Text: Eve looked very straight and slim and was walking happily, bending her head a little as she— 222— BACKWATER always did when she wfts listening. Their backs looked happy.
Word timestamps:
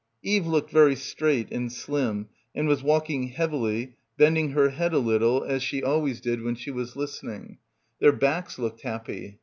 Eve 0.23 0.47
looked 0.47 0.71
very 0.71 0.95
straight 0.95 1.51
and 1.51 1.71
slim 1.71 2.27
and 2.55 2.67
was 2.67 2.81
walking 2.81 3.27
happily, 3.27 3.93
bending 4.17 4.49
her 4.49 4.69
head 4.69 4.93
a 4.93 4.97
little 4.97 5.43
as 5.43 5.61
she— 5.61 5.81
222— 5.81 5.81
BACKWATER 5.81 5.93
always 5.93 6.21
did 6.21 6.41
when 6.43 6.55
she 6.55 6.71
wfts 6.71 6.95
listening. 6.95 7.57
Their 7.99 8.11
backs 8.11 8.57
looked 8.57 8.81
happy. 8.81 9.37